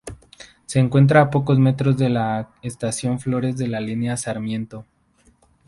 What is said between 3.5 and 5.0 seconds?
de la línea Sarmiento.